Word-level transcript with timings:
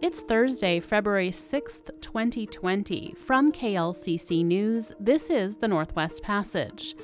It's 0.00 0.20
Thursday, 0.20 0.78
February 0.78 1.32
6th, 1.32 1.90
2020. 2.00 3.16
From 3.18 3.50
KLCC 3.50 4.44
News, 4.44 4.92
this 5.00 5.28
is 5.28 5.56
the 5.56 5.66
Northwest 5.66 6.22
Passage. 6.22 6.94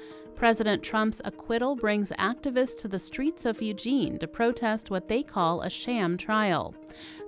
President 0.45 0.83
Trump's 0.83 1.23
acquittal 1.25 1.75
brings 1.75 2.11
activists 2.19 2.79
to 2.83 2.87
the 2.87 2.99
streets 2.99 3.47
of 3.47 3.63
Eugene 3.63 4.19
to 4.19 4.29
protest 4.29 4.91
what 4.91 5.09
they 5.09 5.23
call 5.23 5.63
a 5.63 5.71
sham 5.71 6.19
trial. 6.19 6.75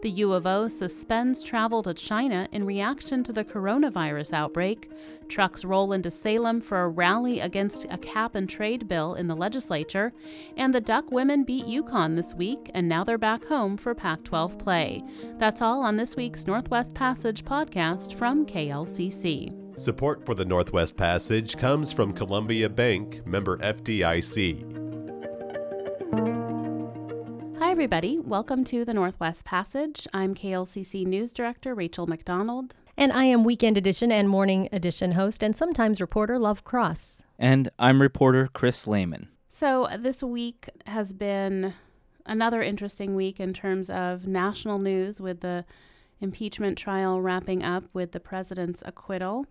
The 0.03 0.11
U 0.11 0.35
of 0.35 0.47
O 0.47 0.69
suspends 0.69 1.43
travel 1.43 1.83
to 1.85 1.95
China 1.95 2.47
in 2.53 2.67
reaction 2.67 3.25
to 3.25 3.33
the 3.33 3.43
coronavirus 3.43 4.35
outbreak. 4.35 4.91
Trucks 5.29 5.65
roll 5.65 5.95
into 5.95 6.11
Salem 6.11 6.61
for 6.61 6.83
a 6.83 6.89
rally 6.89 7.41
against 7.41 7.87
a 7.89 7.97
cap 7.97 8.35
and 8.35 8.51
trade 8.51 8.87
bill 8.87 9.15
in 9.15 9.29
the 9.29 9.35
legislature. 9.35 10.13
And 10.59 10.75
the 10.75 10.83
Duck 10.83 11.11
women 11.11 11.43
beat 11.43 11.65
UConn 11.65 12.17
this 12.17 12.35
week, 12.35 12.71
and 12.75 12.87
now 12.87 13.03
they're 13.03 13.17
back 13.17 13.47
home 13.47 13.79
for 13.79 13.95
Pac 13.95 14.25
12 14.25 14.59
play. 14.59 15.03
That's 15.39 15.63
all 15.63 15.81
on 15.81 15.97
this 15.97 16.17
week's 16.17 16.47
Northwest 16.47 16.93
Passage 16.93 17.47
podcast 17.47 18.13
from 18.13 18.45
KLCC. 18.45 19.56
Support 19.79 20.25
for 20.25 20.35
the 20.35 20.45
Northwest 20.47 20.97
Passage 20.97 21.59
comes 21.59 21.93
from 21.93 22.15
Columbia 22.15 22.67
Bank, 22.67 23.27
member 23.27 23.59
FDIC. 23.59 24.65
Hi, 27.59 27.71
everybody. 27.73 28.19
Welcome 28.19 28.65
to 28.65 28.87
the 28.87 28.95
Northwest 28.95 29.45
Passage. 29.45 30.09
I'm 30.15 30.35
KLCC 30.35 31.05
News 31.07 31.31
Director 31.31 31.75
Rachel 31.75 32.07
McDonald. 32.07 32.75
And 32.97 33.13
I 33.13 33.25
am 33.25 33.45
Weekend 33.45 33.77
Edition 33.77 34.11
and 34.11 34.31
Morning 34.31 34.71
Edition 34.73 35.13
host 35.13 35.43
and 35.43 35.55
sometimes 35.55 36.01
reporter 36.01 36.39
Love 36.39 36.65
Cross. 36.65 37.23
And 37.39 37.69
I'm 37.79 38.01
reporter 38.01 38.49
Chris 38.55 38.87
Lehman. 38.87 39.29
So, 39.51 39.89
this 39.99 40.23
week 40.23 40.71
has 40.87 41.13
been 41.13 41.75
another 42.25 42.63
interesting 42.63 43.15
week 43.15 43.39
in 43.41 43.53
terms 43.53 43.91
of 43.91 44.27
national 44.27 44.79
news 44.79 45.21
with 45.21 45.41
the 45.41 45.67
impeachment 46.21 46.79
trial 46.79 47.21
wrapping 47.21 47.63
up 47.63 47.85
with 47.93 48.13
the 48.13 48.21
president's 48.21 48.83
acquittal. 48.85 49.47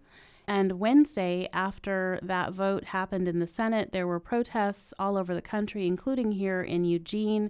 And 0.48 0.74
Wednesday, 0.74 1.50
after 1.54 2.20
that 2.22 2.54
vote 2.54 2.86
happened 2.86 3.28
in 3.28 3.40
the 3.40 3.48
Senate, 3.48 3.92
there 3.92 4.08
were 4.08 4.20
protests 4.20 4.94
all 5.00 5.18
over 5.18 5.34
the 5.34 5.42
country, 5.42 5.88
including 5.88 6.34
here 6.34 6.62
in 6.62 6.86
Eugene, 6.86 7.50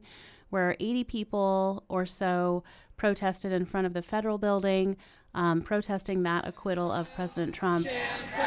where 0.50 0.78
80 0.80 1.04
people 1.04 1.84
or 1.90 2.06
so 2.06 2.64
protested 2.96 3.52
in 3.52 3.66
front 3.66 3.88
of 3.88 3.94
the 3.94 4.02
federal 4.02 4.38
building. 4.38 4.98
Um, 5.34 5.64
protesting 5.64 6.24
that 6.24 6.48
acquittal 6.48 6.90
of 6.90 7.14
President 7.14 7.54
Trump. 7.54 7.88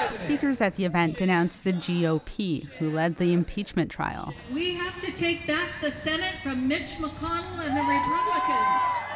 Speakers 0.09 0.63
at 0.63 0.77
the 0.77 0.87
event 0.87 1.19
denounced 1.19 1.65
the 1.65 1.75
GOP, 1.75 2.67
who 2.79 2.91
led 2.91 3.19
the 3.19 3.35
impeachment 3.35 3.91
trial. 3.91 4.33
We 4.51 4.73
have 4.77 4.99
to 5.03 5.13
take 5.13 5.47
back 5.47 5.69
the 5.83 5.93
Senate 5.93 6.37
from 6.43 6.67
Mitch 6.67 6.93
McConnell 6.93 7.59
and 7.59 7.77
the 7.77 7.83
Republicans. 7.83 9.08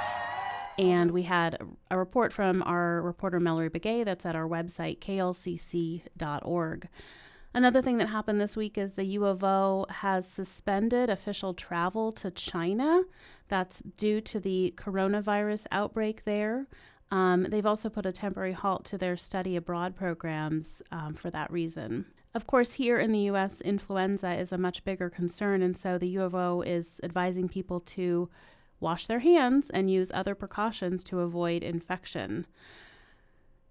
And 0.83 1.13
we 1.13 1.23
had 1.23 1.59
a 1.93 1.97
report 1.97 2.33
from 2.33 2.61
our 2.65 3.01
reporter 3.03 3.39
Melorie 3.39 3.71
Begay 3.71 4.05
that's 4.05 4.27
at 4.27 4.35
our 4.35 4.49
website, 4.49 4.99
klcc.org. 4.99 6.89
Another 7.55 7.83
thing 7.83 7.99
that 7.99 8.09
happened 8.09 8.41
this 8.41 8.57
week 8.57 8.77
is 8.77 8.95
the 8.95 9.05
U 9.05 9.25
of 9.25 9.45
O 9.45 9.87
has 9.89 10.27
suspended 10.27 11.09
official 11.09 11.55
travel 11.55 12.11
to 12.13 12.33
China. 12.33 13.03
That's 13.47 13.81
due 13.97 14.21
to 14.23 14.41
the 14.41 14.75
coronavirus 14.77 15.67
outbreak 15.71 16.25
there. 16.25 16.67
Um, 17.13 17.47
they've 17.49 17.65
also 17.65 17.89
put 17.89 18.05
a 18.05 18.11
temporary 18.11 18.55
halt 18.55 18.85
to 18.87 18.99
their 18.99 19.17
study 19.17 19.55
abroad 19.55 19.95
programs 19.95 20.83
um, 20.91 21.15
for 21.15 21.31
that 21.31 21.53
reason. 21.53 22.07
Of 22.35 22.49
course, 22.49 22.73
here 22.73 22.99
in 22.99 23.13
the 23.13 23.31
US, 23.31 23.61
influenza 23.61 24.35
is 24.35 24.51
a 24.51 24.59
much 24.59 24.83
bigger 24.83 25.09
concern, 25.09 25.63
and 25.63 25.77
so 25.77 25.97
the 25.97 26.09
U 26.09 26.23
of 26.23 26.35
O 26.35 26.63
is 26.63 26.99
advising 27.05 27.49
people 27.49 27.79
to 27.81 28.29
wash 28.83 29.07
their 29.07 29.21
hands, 29.21 29.71
and 29.71 29.91
use 29.91 30.11
other 30.13 30.35
precautions 30.35 31.03
to 31.05 31.21
avoid 31.21 31.63
infection. 31.63 32.47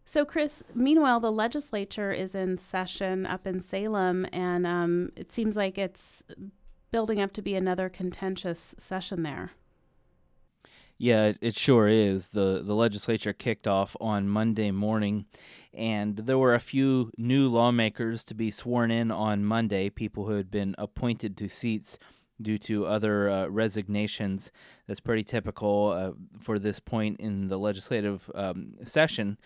So, 0.05 0.25
Chris, 0.25 0.63
meanwhile, 0.73 1.19
the 1.19 1.31
legislature 1.31 2.11
is 2.11 2.33
in 2.33 2.57
session 2.57 3.25
up 3.25 3.45
in 3.45 3.61
Salem, 3.61 4.25
and 4.33 4.65
um, 4.65 5.11
it 5.15 5.31
seems 5.31 5.55
like 5.55 5.77
it's 5.77 6.23
building 6.91 7.21
up 7.21 7.31
to 7.33 7.41
be 7.41 7.55
another 7.55 7.89
contentious 7.89 8.75
session 8.77 9.23
there. 9.23 9.51
Yeah, 10.97 11.33
it 11.41 11.55
sure 11.55 11.87
is. 11.87 12.29
The 12.29 12.61
the 12.63 12.75
legislature 12.75 13.33
kicked 13.33 13.67
off 13.67 13.95
on 13.99 14.29
Monday 14.29 14.69
morning 14.69 15.25
and 15.73 16.15
there 16.15 16.37
were 16.37 16.53
a 16.53 16.59
few 16.59 17.11
new 17.17 17.49
lawmakers 17.49 18.23
to 18.25 18.35
be 18.35 18.51
sworn 18.51 18.91
in 18.91 19.09
on 19.09 19.43
Monday, 19.43 19.89
people 19.89 20.25
who 20.25 20.33
had 20.33 20.51
been 20.51 20.75
appointed 20.77 21.37
to 21.37 21.49
seats 21.49 21.97
due 22.41 22.57
to 22.59 22.85
other 22.85 23.29
uh, 23.29 23.47
resignations. 23.47 24.51
That's 24.87 24.99
pretty 24.99 25.23
typical 25.23 25.89
uh, 25.89 26.11
for 26.39 26.59
this 26.59 26.79
point 26.79 27.19
in 27.19 27.47
the 27.47 27.57
legislative 27.57 28.29
um, 28.35 28.73
session 28.83 29.37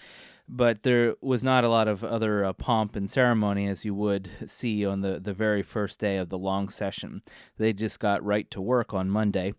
but 0.47 0.83
there 0.83 1.16
was 1.22 1.44
not 1.44 1.63
a 1.63 1.69
lot 1.69 1.88
of 1.88 2.03
other 2.03 2.45
uh, 2.45 2.53
pomp 2.53 2.95
and 2.95 3.09
ceremony 3.09 3.67
as 3.67 3.83
you 3.83 3.95
would 3.95 4.29
see 4.45 4.85
on 4.85 5.01
the, 5.01 5.19
the 5.19 5.33
very 5.33 5.63
first 5.63 6.00
day 6.00 6.17
of 6.17 6.29
the 6.29 6.38
long 6.38 6.69
session. 6.69 7.22
They 7.57 7.73
just 7.73 8.00
got 8.00 8.23
right 8.23 8.50
to 8.51 8.61
work 8.61 8.94
on 8.94 9.09
Monday. 9.09 9.53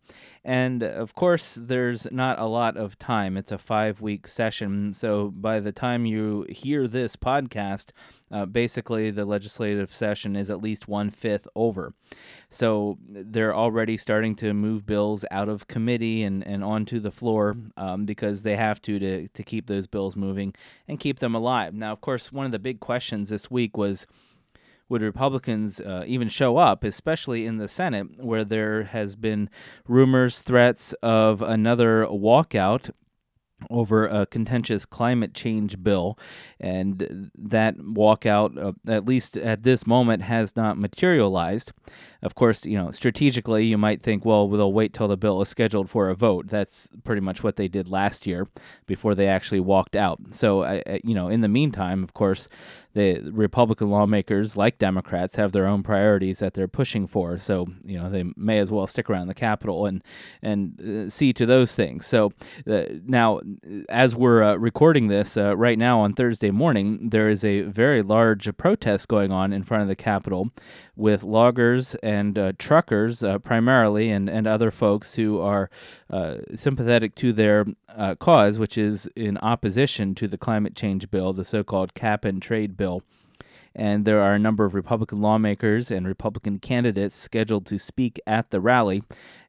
And 0.45 0.83
of 0.83 1.15
course, 1.15 1.55
there's 1.55 2.11
not 2.13 2.39
a 2.39 2.47
lot 2.47 2.77
of 2.77 2.99
time. 2.99 3.37
It's 3.37 3.51
a 3.51 3.59
five 3.59 4.01
week 4.01 4.29
session. 4.29 4.95
So 4.95 5.31
by 5.31 5.59
the 5.59 5.73
time 5.73 6.07
you 6.07 6.47
hear 6.49 6.87
this 6.87 7.17
podcast, 7.17 7.91
uh, 8.31 8.45
basically 8.45 9.11
the 9.11 9.25
legislative 9.25 9.93
session 9.93 10.35
is 10.35 10.51
at 10.51 10.63
least 10.63 10.89
one 10.89 11.11
fifth 11.11 11.47
over. 11.55 11.95
So 12.51 12.99
they're 13.09 13.55
already 13.55 13.97
starting 13.97 14.35
to 14.37 14.53
move 14.53 14.87
bills 14.87 15.25
out 15.31 15.49
of 15.49 15.69
committee 15.69 16.23
and, 16.25 16.45
and 16.47 16.65
onto 16.65 16.99
the 16.99 17.13
floor 17.13 17.57
um, 17.77 18.05
because 18.05 18.43
they 18.43 18.57
have 18.57 18.81
to, 18.83 18.99
to 18.99 19.29
to 19.29 19.43
keep 19.43 19.67
those 19.67 19.87
bills 19.87 20.17
moving 20.17 20.55
and 20.89 21.01
keep 21.01 21.19
them 21.19 21.35
alive. 21.35 21.75
Now, 21.75 21.93
of 21.93 22.01
course, 22.01 22.33
one 22.33 22.47
of 22.47 22.53
the 22.53 22.59
big 22.59 22.81
questions 22.81 23.29
this 23.29 23.51
week 23.51 23.77
was 23.77 24.07
would 24.89 25.03
Republicans 25.03 25.81
uh, 25.81 26.05
even 26.07 26.29
show 26.29 26.59
up, 26.59 26.85
especially 26.85 27.45
in 27.45 27.57
the 27.57 27.69
Senate, 27.69 28.23
where 28.23 28.45
there 28.45 28.85
has 28.85 29.17
been 29.17 29.51
rumors, 29.89 30.43
threats 30.43 30.93
of 31.03 31.43
another 31.43 32.07
walkout 32.07 32.91
over 33.71 34.07
a 34.07 34.27
contentious 34.27 34.85
climate 34.85 35.35
change 35.35 35.83
bill, 35.83 36.19
and 36.61 37.31
that 37.37 37.77
walkout, 37.79 38.57
uh, 38.63 38.73
at 38.91 39.07
least 39.07 39.37
at 39.37 39.63
this 39.63 39.87
moment, 39.87 40.23
has 40.23 40.57
not 40.57 40.79
materialized. 40.79 41.73
Of 42.23 42.35
course, 42.35 42.65
you 42.65 42.77
know, 42.77 42.91
strategically, 42.91 43.65
you 43.65 43.79
might 43.79 44.03
think, 44.03 44.25
well, 44.25 44.49
they'll 44.49 44.73
wait 44.73 44.93
till 44.93 45.09
the 45.09 45.17
bill 45.17 45.41
is 45.41 45.49
scheduled 45.49 45.91
for 45.91 46.09
a 46.09 46.15
vote. 46.15 46.49
That's 46.49 46.91
pretty 47.05 47.21
much 47.21 47.43
what 47.43 47.57
they 47.57 47.69
did 47.69 47.89
last 47.89 48.27
year 48.27 48.47
before 48.87 49.15
they 49.15 49.29
actually 49.29 49.61
walked 49.61 49.97
out. 49.97 50.19
So, 50.35 50.63
uh, 50.63 50.81
you 51.05 51.15
know, 51.15 51.29
in 51.29 51.41
the 51.41 51.49
meantime, 51.49 52.03
of 52.03 52.15
course, 52.15 52.49
the 52.97 53.21
Republican 53.31 53.91
lawmakers, 53.91 54.57
like 54.57 54.79
Democrats, 54.79 55.37
have 55.37 55.53
their 55.53 55.67
own 55.67 55.83
priorities 55.83 56.39
that 56.39 56.55
they're 56.55 56.67
pushing 56.67 57.07
for. 57.07 57.39
So 57.39 57.67
you 57.85 57.99
know 57.99 58.09
they 58.09 58.25
may 58.37 58.59
as 58.59 58.73
well 58.73 58.87
stick 58.87 59.11
around 59.11 59.27
the 59.27 59.35
Capitol 59.35 59.85
and 59.85 60.03
and 60.41 60.81
uh, 60.81 61.11
see 61.11 61.35
to 61.35 61.45
those 61.45 61.75
things. 61.75 62.07
So 62.07 62.33
uh, 62.67 62.85
now, 63.07 63.41
as 63.89 64.15
we're 64.15 64.43
uh, 64.43 64.57
recording 64.57 65.09
this 65.09 65.37
uh, 65.37 65.57
right 65.57 65.79
now 65.79 66.01
on 66.01 66.13
Thursday 66.13 66.51
morning, 66.51 67.11
there 67.11 67.29
is 67.29 67.45
a 67.45 67.63
very 67.63 68.03
large 68.03 68.55
protest 68.57 69.09
going 69.09 69.31
on 69.31 69.53
in 69.53 69.63
front 69.63 69.83
of 69.83 69.89
the 69.89 69.97
Capitol 69.97 70.51
with 70.97 71.23
loggers 71.23 71.95
and 71.97 72.39
uh, 72.39 72.53
truckers 72.59 73.23
uh, 73.23 73.39
primarily, 73.39 74.11
and 74.11 74.29
and 74.29 74.47
other 74.47 74.71
folks 74.71 75.15
who 75.15 75.41
are 75.41 75.71
sympathetic 76.55 77.15
to 77.15 77.33
their 77.33 77.65
cause, 78.19 78.59
which 78.59 78.79
is 78.79 79.09
in 79.17 79.37
opposition 79.39 80.15
to 80.15 80.29
the 80.29 80.39
climate 80.39 80.75
change 80.75 81.11
bill, 81.11 81.33
the 81.33 81.45
so-called 81.45 81.95
cap 81.95 82.25
and 82.25 82.43
trade 82.43 82.77
bill. 82.77 83.03
And 83.77 84.07
there 84.07 84.23
are 84.23 84.33
a 84.33 84.39
number 84.39 84.65
of 84.65 84.73
Republican 84.73 85.21
lawmakers 85.21 85.91
and 85.91 86.07
Republican 86.07 86.59
candidates 86.59 87.15
scheduled 87.15 87.67
to 87.67 87.79
speak 87.79 88.19
at 88.27 88.51
the 88.51 88.59
rally. 88.59 89.03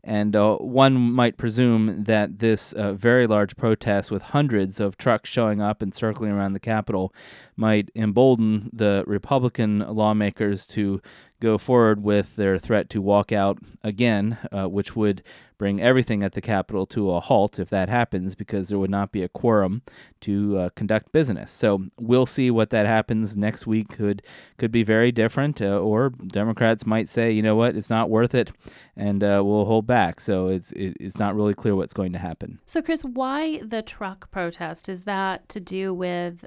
And 0.07 0.37
uh, 0.37 0.55
one 0.55 0.93
might 0.95 1.35
presume 1.35 2.05
that 2.05 2.39
this 2.39 2.71
uh, 2.71 2.93
very 2.93 3.27
large 3.27 3.57
protest, 3.57 4.09
with 4.09 4.21
hundreds 4.21 4.79
of 4.79 4.97
trucks 4.97 5.29
showing 5.29 5.61
up 5.61 5.81
and 5.81 5.93
circling 5.93 6.31
around 6.31 6.53
the 6.53 6.61
Capitol, 6.61 7.13
might 7.57 7.91
embolden 7.93 8.69
the 8.71 9.03
Republican 9.05 9.79
lawmakers 9.79 10.65
to 10.67 11.01
go 11.39 11.57
forward 11.57 12.01
with 12.01 12.35
their 12.35 12.57
threat 12.57 12.89
to 12.89 13.01
walk 13.01 13.31
out 13.31 13.59
again, 13.83 14.37
uh, 14.51 14.67
which 14.67 14.95
would 14.95 15.21
bring 15.57 15.81
everything 15.81 16.23
at 16.23 16.33
the 16.33 16.41
Capitol 16.41 16.85
to 16.85 17.11
a 17.11 17.19
halt 17.19 17.59
if 17.59 17.69
that 17.69 17.89
happens, 17.89 18.33
because 18.33 18.69
there 18.69 18.79
would 18.79 18.89
not 18.89 19.11
be 19.11 19.23
a 19.23 19.29
quorum 19.29 19.81
to 20.21 20.57
uh, 20.57 20.69
conduct 20.75 21.11
business. 21.11 21.51
So 21.51 21.89
we'll 21.99 22.25
see 22.25 22.49
what 22.49 22.69
that 22.69 22.85
happens 22.85 23.35
next 23.35 23.67
week. 23.67 23.89
Could 23.89 24.21
could 24.57 24.71
be 24.71 24.83
very 24.83 25.11
different, 25.11 25.61
uh, 25.61 25.79
or 25.79 26.09
Democrats 26.09 26.85
might 26.85 27.09
say, 27.09 27.31
you 27.31 27.41
know 27.41 27.55
what, 27.55 27.75
it's 27.75 27.89
not 27.89 28.09
worth 28.09 28.33
it, 28.33 28.51
and 28.95 29.23
uh, 29.23 29.41
we'll 29.45 29.65
hold 29.65 29.85
back. 29.85 29.96
So 30.19 30.47
it's 30.47 30.71
it, 30.73 30.97
it's 30.99 31.17
not 31.17 31.35
really 31.35 31.53
clear 31.53 31.75
what's 31.75 31.93
going 31.93 32.13
to 32.13 32.19
happen. 32.19 32.59
So 32.67 32.81
Chris, 32.81 33.03
why 33.03 33.59
the 33.63 33.81
truck 33.81 34.31
protest? 34.31 34.89
Is 34.89 35.03
that 35.03 35.47
to 35.49 35.59
do 35.59 35.93
with 35.93 36.45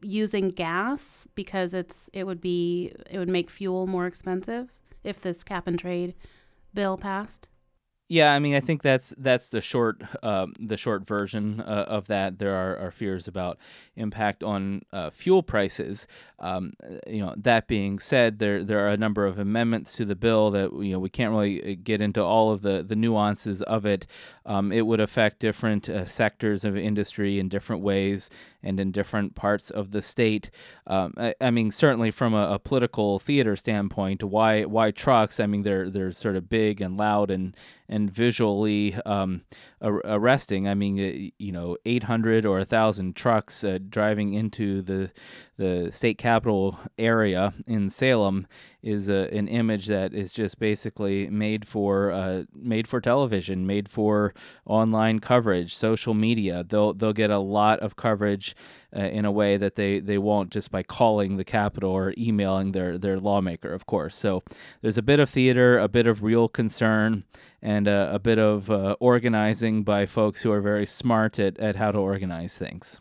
using 0.00 0.50
gas 0.50 1.26
because 1.34 1.74
it's 1.74 2.08
it 2.12 2.24
would 2.24 2.40
be 2.40 2.92
it 3.10 3.18
would 3.18 3.28
make 3.28 3.50
fuel 3.50 3.86
more 3.86 4.06
expensive 4.06 4.70
if 5.02 5.20
this 5.20 5.44
cap 5.44 5.66
and 5.66 5.78
trade 5.78 6.14
bill 6.72 6.96
passed? 6.96 7.48
Yeah, 8.08 8.34
I 8.34 8.38
mean, 8.38 8.54
I 8.54 8.60
think 8.60 8.82
that's 8.82 9.14
that's 9.16 9.48
the 9.48 9.62
short 9.62 10.02
uh, 10.22 10.46
the 10.60 10.76
short 10.76 11.06
version 11.06 11.60
uh, 11.60 11.86
of 11.88 12.06
that. 12.08 12.38
There 12.38 12.54
are, 12.54 12.76
are, 12.76 12.90
fears 12.90 13.26
about 13.26 13.58
impact 13.96 14.42
on 14.42 14.82
uh, 14.92 15.08
fuel 15.08 15.42
prices. 15.42 16.06
Um, 16.38 16.74
you 17.06 17.24
know, 17.24 17.34
that 17.38 17.66
being 17.66 17.98
said, 17.98 18.40
there 18.40 18.62
there 18.62 18.80
are 18.80 18.90
a 18.90 18.98
number 18.98 19.24
of 19.24 19.38
amendments 19.38 19.94
to 19.94 20.04
the 20.04 20.14
bill 20.14 20.50
that 20.50 20.70
you 20.74 20.92
know 20.92 20.98
we 20.98 21.08
can't 21.08 21.30
really 21.30 21.72
uh, 21.72 21.76
get 21.82 22.02
into 22.02 22.22
all 22.22 22.52
of 22.52 22.60
the 22.60 22.82
the 22.82 22.94
nuances 22.94 23.62
of 23.62 23.86
it. 23.86 24.06
Um, 24.44 24.70
it 24.70 24.82
would 24.82 25.00
affect 25.00 25.38
different 25.38 25.88
uh, 25.88 26.04
sectors 26.04 26.66
of 26.66 26.76
industry 26.76 27.38
in 27.38 27.48
different 27.48 27.80
ways 27.80 28.28
and 28.64 28.80
in 28.80 28.90
different 28.90 29.34
parts 29.34 29.70
of 29.70 29.92
the 29.92 30.02
state. 30.02 30.50
Um, 30.86 31.14
I, 31.16 31.34
I, 31.40 31.50
mean, 31.50 31.70
certainly 31.70 32.10
from 32.10 32.34
a, 32.34 32.54
a, 32.54 32.58
political 32.58 33.18
theater 33.18 33.54
standpoint, 33.54 34.24
why 34.24 34.64
why 34.64 34.90
trucks? 34.90 35.38
I 35.38 35.46
mean, 35.46 35.62
they're 35.62 35.90
they're 35.90 36.12
sort 36.12 36.34
of 36.34 36.48
big 36.48 36.80
and 36.80 36.96
loud 36.96 37.30
and 37.30 37.54
and 37.88 38.10
visually 38.10 38.94
um, 39.04 39.42
arresting. 39.82 40.66
I 40.66 40.74
mean, 40.74 41.32
you 41.38 41.52
know, 41.52 41.76
800 41.84 42.46
or 42.46 42.56
1,000 42.56 43.14
trucks 43.14 43.62
uh, 43.62 43.78
driving 43.88 44.32
into 44.32 44.80
the 44.82 45.10
the 45.56 45.90
state 45.92 46.18
capital 46.18 46.78
area 46.98 47.52
in 47.66 47.88
Salem 47.88 48.46
is 48.84 49.08
a, 49.08 49.34
an 49.34 49.48
image 49.48 49.86
that 49.86 50.12
is 50.12 50.32
just 50.32 50.58
basically 50.58 51.28
made 51.30 51.66
for 51.66 52.12
uh, 52.12 52.44
made 52.54 52.86
for 52.86 53.00
television, 53.00 53.66
made 53.66 53.88
for 53.88 54.34
online 54.66 55.18
coverage, 55.20 55.74
social 55.74 56.12
media. 56.12 56.64
They'll 56.68 56.92
they'll 56.92 57.14
get 57.14 57.30
a 57.30 57.38
lot 57.38 57.80
of 57.80 57.96
coverage 57.96 58.54
uh, 58.94 59.00
in 59.00 59.24
a 59.24 59.32
way 59.32 59.56
that 59.56 59.74
they, 59.74 59.98
they 59.98 60.18
won't 60.18 60.50
just 60.50 60.70
by 60.70 60.82
calling 60.82 61.36
the 61.36 61.44
Capitol 61.44 61.90
or 61.90 62.14
emailing 62.18 62.72
their 62.72 62.98
their 62.98 63.18
lawmaker, 63.18 63.72
of 63.72 63.86
course. 63.86 64.14
So 64.14 64.42
there's 64.82 64.98
a 64.98 65.02
bit 65.02 65.18
of 65.18 65.30
theater, 65.30 65.78
a 65.78 65.88
bit 65.88 66.06
of 66.06 66.22
real 66.22 66.48
concern, 66.48 67.24
and 67.62 67.88
uh, 67.88 68.10
a 68.12 68.18
bit 68.18 68.38
of 68.38 68.70
uh, 68.70 68.96
organizing 69.00 69.82
by 69.82 70.04
folks 70.04 70.42
who 70.42 70.52
are 70.52 70.60
very 70.60 70.86
smart 70.86 71.38
at, 71.38 71.58
at 71.58 71.76
how 71.76 71.90
to 71.90 71.98
organize 71.98 72.58
things. 72.58 73.00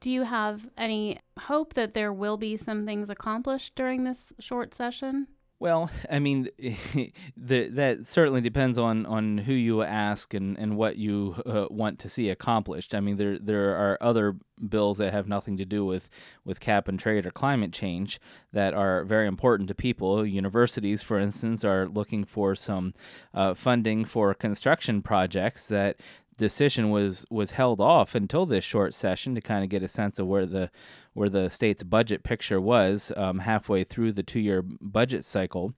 Do 0.00 0.10
you 0.10 0.22
have 0.22 0.68
any 0.76 1.18
hope 1.38 1.74
that 1.74 1.94
there 1.94 2.12
will 2.12 2.36
be 2.36 2.56
some 2.56 2.86
things 2.86 3.10
accomplished 3.10 3.74
during 3.74 4.04
this 4.04 4.32
short 4.38 4.74
session? 4.74 5.26
Well, 5.60 5.90
I 6.10 6.18
mean, 6.18 6.48
the, 7.36 7.68
that 7.68 8.06
certainly 8.06 8.40
depends 8.40 8.78
on, 8.78 9.06
on 9.06 9.38
who 9.38 9.52
you 9.52 9.82
ask 9.82 10.34
and, 10.34 10.56
and 10.58 10.76
what 10.76 10.96
you 10.96 11.34
uh, 11.44 11.66
want 11.70 11.98
to 12.00 12.08
see 12.08 12.30
accomplished. 12.30 12.94
I 12.94 13.00
mean, 13.00 13.16
there 13.16 13.38
there 13.38 13.74
are 13.74 13.98
other 14.00 14.36
bills 14.68 14.98
that 14.98 15.12
have 15.12 15.28
nothing 15.28 15.56
to 15.56 15.64
do 15.64 15.84
with, 15.84 16.10
with 16.44 16.60
cap 16.60 16.88
and 16.88 16.98
trade 16.98 17.26
or 17.26 17.30
climate 17.30 17.72
change 17.72 18.20
that 18.52 18.74
are 18.74 19.04
very 19.04 19.26
important 19.26 19.68
to 19.68 19.74
people. 19.74 20.26
Universities, 20.26 21.02
for 21.02 21.18
instance, 21.18 21.64
are 21.64 21.88
looking 21.88 22.24
for 22.24 22.54
some 22.54 22.94
uh, 23.34 23.54
funding 23.54 24.04
for 24.04 24.34
construction 24.34 25.02
projects 25.02 25.68
that 25.68 26.00
decision 26.38 26.90
was 26.90 27.26
was 27.30 27.50
held 27.50 27.80
off 27.80 28.14
until 28.14 28.46
this 28.46 28.64
short 28.64 28.94
session 28.94 29.34
to 29.34 29.40
kind 29.40 29.62
of 29.62 29.68
get 29.68 29.82
a 29.82 29.88
sense 29.88 30.18
of 30.18 30.26
where 30.26 30.46
the 30.46 30.70
where 31.12 31.28
the 31.28 31.50
state's 31.50 31.82
budget 31.82 32.22
picture 32.22 32.60
was 32.60 33.12
um, 33.16 33.40
halfway 33.40 33.84
through 33.84 34.12
the 34.12 34.22
two 34.22 34.40
year 34.40 34.62
budget 34.62 35.24
cycle. 35.24 35.74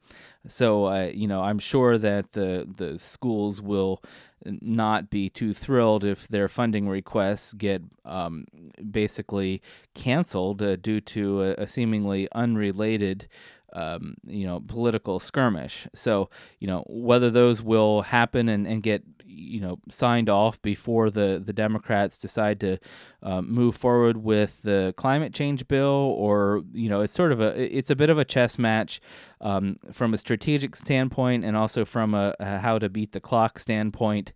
So 0.47 0.87
uh, 0.87 1.11
you 1.13 1.27
know, 1.27 1.43
I'm 1.43 1.59
sure 1.59 1.99
that 1.99 2.33
the 2.33 2.69
the 2.77 2.99
schools 2.99 3.61
will 3.61 4.03
not 4.45 5.11
be 5.11 5.29
too 5.29 5.53
thrilled 5.53 6.05
if 6.05 6.29
their 6.29 6.49
funding 6.49 6.89
requests 6.89 7.53
get 7.53 7.83
um, 8.05 8.47
basically 8.91 9.61
canceled 9.95 10.63
uh, 10.63 10.77
due 10.77 11.01
to 11.01 11.43
a, 11.43 11.51
a 11.55 11.67
seemingly 11.67 12.29
unrelated 12.33 13.29
um, 13.73 14.15
you 14.27 14.47
know, 14.47 14.61
political 14.61 15.21
skirmish. 15.21 15.87
So, 15.95 16.29
you 16.59 16.67
know, 16.67 16.85
whether 16.89 17.31
those 17.31 17.63
will 17.63 18.03
happen 18.03 18.49
and, 18.49 18.67
and 18.67 18.83
get, 18.83 19.03
you 19.31 19.61
know, 19.61 19.79
signed 19.89 20.29
off 20.29 20.61
before 20.61 21.11
the, 21.11 21.41
the 21.45 21.53
Democrats 21.53 22.19
decide 22.19 22.59
to 22.61 22.79
um, 23.23 23.53
move 23.53 23.77
forward 23.77 24.17
with 24.17 24.63
the 24.63 24.93
climate 24.97 25.33
change 25.33 25.69
bill, 25.69 26.15
or, 26.19 26.63
you 26.73 26.89
know, 26.89 27.01
it's 27.01 27.13
sort 27.13 27.33
of 27.33 27.41
a, 27.41 27.79
it's 27.79 27.91
a 27.91 27.97
bit 27.97 28.11
of 28.11 28.19
a 28.19 28.25
chess 28.25 28.59
match 28.59 29.01
um, 29.41 29.77
from 29.93 30.15
a 30.15 30.19
strategic 30.19 30.75
standpoint 30.75 31.45
and 31.45 31.57
also 31.57 31.85
from 31.85 32.15
a, 32.15 32.35
a 32.41 32.59
how 32.59 32.79
to 32.79 32.89
beat 32.89 33.13
the 33.13 33.21
clock 33.21 33.59
standpoint. 33.59 34.33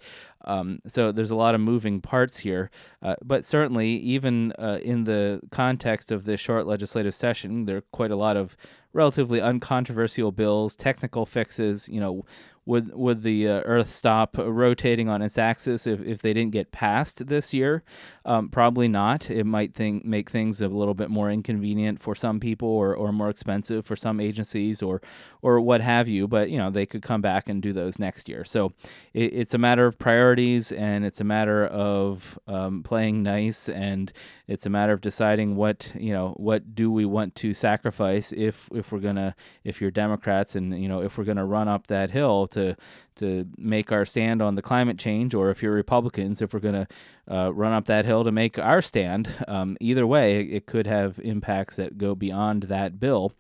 Um, 0.47 0.81
so 0.87 1.11
there's 1.11 1.31
a 1.31 1.37
lot 1.37 1.55
of 1.55 1.61
moving 1.61 2.01
parts 2.01 2.39
here, 2.39 2.71
uh, 3.03 3.17
but 3.25 3.45
certainly 3.45 3.89
even 3.89 4.53
uh, 4.59 4.79
in 4.83 5.05
the 5.05 5.41
context 5.51 6.13
of 6.13 6.25
this 6.25 6.41
short 6.41 6.67
legislative 6.67 7.15
session, 7.15 7.65
there 7.65 7.79
are 7.79 7.85
quite 7.93 8.11
a 8.11 8.17
lot 8.17 8.37
of 8.37 8.57
relatively 8.93 9.41
uncontroversial 9.41 10.33
bills, 10.33 10.77
technical 10.77 11.25
fixes. 11.27 11.89
You 11.89 12.01
know, 12.01 12.25
would 12.67 12.95
would 12.95 13.23
the 13.23 13.49
uh, 13.49 13.61
Earth 13.65 13.91
stop 13.91 14.37
rotating 14.39 15.09
on 15.09 15.21
its 15.21 15.37
axis 15.37 15.87
if, 15.87 16.01
if 16.01 16.23
they 16.23 16.33
didn't 16.33 16.53
get 16.53 16.73
past 16.73 17.27
this 17.27 17.53
year? 17.53 17.83
Um, 18.25 18.49
probably 18.49 18.89
not. 18.89 19.31
It 19.31 19.45
might 19.45 19.75
think 19.75 20.05
make 20.05 20.31
things 20.31 20.61
a 20.63 20.69
little 20.69 20.95
bit 20.95 21.11
more 21.11 21.31
inconvenient 21.31 22.01
for 22.01 22.15
some 22.15 22.41
people, 22.41 22.69
or, 22.69 22.95
or 22.95 23.13
more 23.13 23.29
expensive 23.29 23.85
for 23.85 23.97
some 23.97 24.21
agencies, 24.21 24.83
or 24.83 25.03
or 25.43 25.61
what 25.61 25.83
have 25.83 26.09
you. 26.09 26.27
But 26.27 26.51
you 26.51 26.59
know 26.59 26.71
they 26.71 26.87
could 26.87 27.03
come 27.03 27.21
back 27.21 27.49
and 27.49 27.61
do 27.61 27.73
those 27.73 27.99
next 27.99 28.29
year. 28.29 28.45
So 28.45 28.73
it, 29.13 29.35
it's 29.35 29.55
a 29.55 29.59
matter 29.59 29.87
of 29.87 29.99
priorities, 29.99 30.73
and 30.73 31.05
it's 31.05 31.21
a 31.21 31.25
matter 31.25 31.67
of 31.67 32.39
um, 32.47 32.83
playing 32.83 33.23
nice, 33.23 33.69
and 33.69 34.11
it's 34.47 34.65
a 34.65 34.71
matter 34.71 34.93
of 34.93 35.03
deciding 35.03 35.57
what 35.57 35.93
you 35.99 36.13
know 36.13 36.35
what 36.39 36.75
do 36.75 36.91
we 36.91 37.05
want 37.05 37.35
to 37.37 37.53
sacrifice 37.53 38.33
if 38.33 38.71
if 38.75 38.91
we're 38.91 39.01
gonna 39.01 39.35
if 39.65 39.81
you're 39.83 39.91
Democrats 39.91 40.57
and 40.57 40.81
you 40.83 40.89
know 40.89 41.03
if 41.03 41.19
we're 41.19 41.25
gonna 41.25 41.45
run 41.45 41.69
up 41.69 41.89
that 41.89 42.11
hill 42.11 42.47
to 42.55 42.77
to 43.17 43.47
make 43.57 43.93
our 43.93 44.05
stand 44.05 44.43
on 44.43 44.55
the 44.55 44.63
climate 44.63 44.99
change, 44.99 45.35
or 45.35 45.51
if 45.51 45.63
you're 45.63 45.73
Republicans, 45.73 46.43
if 46.43 46.53
we're 46.53 46.61
going 46.61 46.87
to 46.87 47.35
uh, 47.35 47.51
run 47.51 47.73
up 47.73 47.85
that 47.85 48.05
hill 48.05 48.25
to 48.25 48.33
make 48.33 48.59
our 48.59 48.83
stand. 48.83 49.31
Um, 49.47 49.77
either 49.81 50.07
way, 50.07 50.41
it 50.41 50.67
could 50.67 50.87
have 50.87 51.21
impacts 51.21 51.77
that 51.77 51.99
go 51.99 52.15
beyond 52.15 52.65
that 52.65 52.99
bill. 52.99 53.33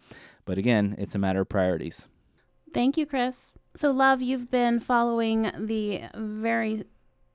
But 0.44 0.58
again, 0.58 0.94
it's 0.98 1.14
a 1.14 1.18
matter 1.18 1.40
of 1.40 1.48
priorities. 1.48 2.08
Thank 2.72 2.96
you, 2.96 3.06
Chris. 3.06 3.50
So, 3.74 3.90
Love, 3.90 4.22
you've 4.22 4.50
been 4.50 4.78
following 4.78 5.50
the 5.58 6.02
very 6.14 6.84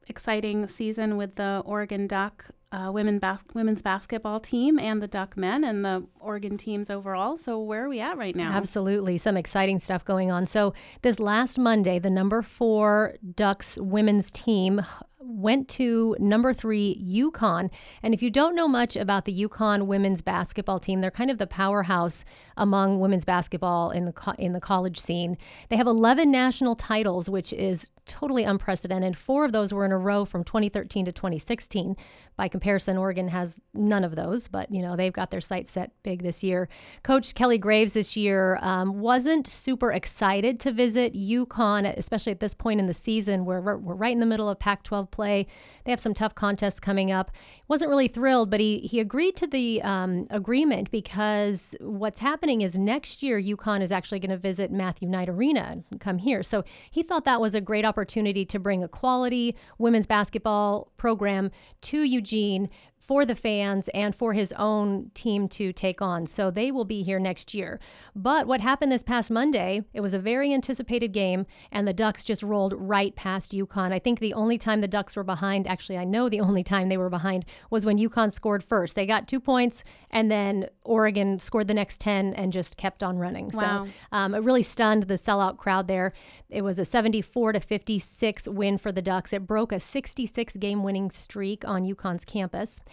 exciting 0.07 0.67
season 0.67 1.17
with 1.17 1.35
the 1.35 1.61
Oregon 1.65 2.07
Duck 2.07 2.45
uh, 2.71 2.91
women 2.91 3.17
bas- 3.19 3.43
women's 3.53 3.81
basketball 3.81 4.39
team 4.39 4.77
and 4.77 5.01
the 5.01 5.07
Duck 5.07 5.35
men 5.35 5.63
and 5.63 5.83
the 5.83 6.05
Oregon 6.19 6.57
teams 6.57 6.89
overall. 6.89 7.37
So 7.37 7.59
where 7.59 7.85
are 7.85 7.89
we 7.89 7.99
at 7.99 8.17
right 8.17 8.35
now? 8.35 8.51
Absolutely, 8.51 9.17
some 9.17 9.37
exciting 9.37 9.79
stuff 9.79 10.05
going 10.05 10.31
on. 10.31 10.45
So 10.45 10.73
this 11.01 11.19
last 11.19 11.57
Monday, 11.57 11.97
the 11.99 12.09
number 12.11 12.41
four 12.41 13.15
Ducks 13.35 13.77
women's 13.81 14.31
team 14.31 14.81
went 15.21 15.67
to 15.67 16.15
number 16.19 16.53
three 16.53 17.01
UConn. 17.05 17.69
And 18.01 18.13
if 18.13 18.21
you 18.21 18.29
don't 18.29 18.55
know 18.55 18.67
much 18.67 18.95
about 18.95 19.25
the 19.25 19.47
UConn 19.47 19.85
women's 19.85 20.21
basketball 20.21 20.79
team, 20.79 21.01
they're 21.01 21.11
kind 21.11 21.29
of 21.29 21.37
the 21.37 21.47
powerhouse 21.47 22.23
among 22.57 22.99
women's 22.99 23.25
basketball 23.25 23.91
in 23.91 24.05
the 24.05 24.13
co- 24.13 24.35
in 24.37 24.53
the 24.53 24.61
college 24.61 24.99
scene. 24.99 25.37
They 25.69 25.75
have 25.75 25.87
11 25.87 26.31
national 26.31 26.75
titles, 26.75 27.29
which 27.29 27.51
is 27.53 27.89
totally 28.09 28.43
unprecedented. 28.43 29.15
Four 29.15 29.45
of 29.45 29.53
those 29.53 29.71
were 29.71 29.85
in 29.85 29.91
a 29.91 29.97
row 29.97 30.25
from 30.25 30.43
2013 30.43 31.05
to 31.05 31.11
2016. 31.13 31.95
By 32.35 32.47
comparison, 32.47 32.97
Oregon 32.97 33.27
has 33.29 33.61
none 33.73 34.03
of 34.03 34.15
those, 34.15 34.47
but 34.47 34.71
you 34.71 34.81
know 34.81 34.95
they've 34.95 35.13
got 35.13 35.29
their 35.29 35.41
sights 35.41 35.71
set 35.71 35.91
big 36.03 36.23
this 36.23 36.43
year. 36.43 36.67
Coach 37.03 37.35
Kelly 37.35 37.57
Graves 37.57 37.93
this 37.93 38.17
year 38.17 38.57
um, 38.61 38.99
wasn't 38.99 39.47
super 39.47 39.91
excited 39.91 40.59
to 40.61 40.71
visit 40.71 41.13
UConn, 41.13 41.95
especially 41.97 42.31
at 42.31 42.39
this 42.39 42.53
point 42.53 42.79
in 42.79 42.87
the 42.87 42.93
season 42.93 43.45
where 43.45 43.61
we're, 43.61 43.77
we're 43.77 43.95
right 43.95 44.13
in 44.13 44.19
the 44.19 44.25
middle 44.25 44.49
of 44.49 44.57
Pac-12 44.57 45.11
play. 45.11 45.47
They 45.85 45.91
have 45.91 45.99
some 45.99 46.13
tough 46.13 46.33
contests 46.33 46.79
coming 46.79 47.11
up. 47.11 47.31
Wasn't 47.67 47.89
really 47.89 48.07
thrilled, 48.07 48.49
but 48.49 48.59
he 48.59 48.79
he 48.79 48.99
agreed 48.99 49.35
to 49.35 49.47
the 49.47 49.81
um, 49.83 50.25
agreement 50.31 50.89
because 50.91 51.75
what's 51.79 52.19
happening 52.19 52.61
is 52.61 52.75
next 52.75 53.21
year 53.21 53.39
UConn 53.39 53.81
is 53.81 53.91
actually 53.91 54.19
going 54.19 54.31
to 54.31 54.37
visit 54.37 54.71
Matthew 54.71 55.07
Knight 55.07 55.29
Arena 55.29 55.83
and 55.91 55.99
come 55.99 56.17
here. 56.17 56.41
So 56.41 56.63
he 56.89 57.03
thought 57.03 57.25
that 57.25 57.39
was 57.39 57.53
a 57.53 57.61
great 57.61 57.85
opportunity 57.85 57.98
to 58.45 58.59
bring 58.59 58.83
a 58.83 58.87
quality 58.87 59.55
women's 59.77 60.05
basketball 60.05 60.91
program 60.97 61.51
to 61.81 62.03
Eugene 62.03 62.69
for 63.09 63.25
the 63.25 63.33
fans 63.33 63.89
and 63.95 64.15
for 64.15 64.33
his 64.33 64.53
own 64.53 65.09
team 65.15 65.47
to 65.47 65.73
take 65.73 65.99
on. 65.99 66.27
So 66.27 66.51
they 66.51 66.69
will 66.69 66.85
be 66.85 67.01
here 67.01 67.17
next 67.17 67.55
year. 67.55 67.79
But 68.15 68.45
what 68.45 68.61
happened 68.61 68.91
this 68.91 69.01
past 69.01 69.31
Monday, 69.31 69.81
it 69.95 70.01
was 70.01 70.13
a 70.13 70.19
very 70.19 70.53
anticipated 70.53 71.11
game, 71.11 71.47
and 71.71 71.87
the 71.87 71.91
Ducks 71.91 72.23
just 72.23 72.43
rolled 72.43 72.75
right 72.77 73.15
past 73.15 73.51
UConn. 73.51 73.91
I 73.91 73.97
think 73.97 74.19
the 74.19 74.35
only 74.35 74.59
time 74.59 74.81
the 74.81 74.87
Ducks 74.87 75.15
were 75.15 75.23
behind, 75.23 75.65
actually, 75.65 75.97
I 75.97 76.03
know 76.03 76.29
the 76.29 76.39
only 76.49 76.63
time 76.63 76.87
they 76.87 76.97
were 76.97 77.09
behind 77.09 77.45
was 77.71 77.83
when 77.83 77.97
UConn 77.97 78.31
scored 78.31 78.63
first. 78.63 78.93
They 78.93 79.07
got 79.07 79.27
two 79.27 79.39
points, 79.39 79.83
and 80.11 80.29
then 80.29 80.67
Oregon 80.83 81.39
scored 81.39 81.67
the 81.67 81.73
next 81.73 81.99
10 82.01 82.35
and 82.35 82.53
just 82.53 82.77
kept 82.77 83.01
on 83.01 83.17
running. 83.17 83.49
Wow. 83.55 83.87
So 83.87 83.91
um, 84.11 84.35
it 84.35 84.43
really 84.43 84.61
stunned 84.61 85.07
the 85.07 85.15
sellout 85.15 85.57
crowd 85.57 85.87
there. 85.87 86.13
It 86.47 86.61
was 86.61 86.77
a 86.77 86.85
74 86.85 87.53
to 87.53 87.59
56 87.59 88.47
win 88.49 88.77
for 88.77 88.91
the 88.91 89.01
Ducks. 89.01 89.33
It 89.33 89.47
broke 89.47 89.71
a 89.71 89.79
66 89.79 90.57
game 90.57 90.83
winning 90.83 91.09
streak 91.09 91.67
on 91.67 91.87
UConn's 91.87 92.23
campus. 92.23 92.81